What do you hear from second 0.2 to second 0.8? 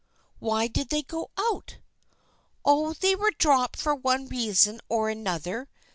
"Why